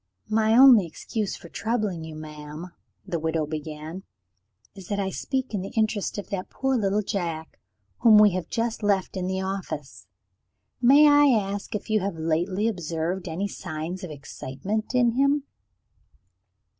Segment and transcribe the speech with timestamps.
[0.31, 2.71] "My only excuse for troubling you, madam,"
[3.05, 4.01] the widow began,
[4.73, 7.59] "is that I speak in the interest of that poor little Jack,
[7.99, 10.07] whom we have just left in the office.
[10.81, 15.43] May I ask if you have lately observed any signs of excitement in him?"